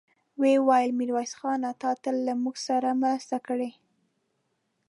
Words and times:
ويې 0.39 0.57
ويل: 0.67 0.89
ميرويس 0.99 1.33
خانه! 1.39 1.69
تا 1.81 1.89
تل 2.03 2.15
له 2.27 2.33
موږ 2.43 2.55
سره 2.67 2.89
مرسته 3.01 3.37
کړې. 3.47 3.69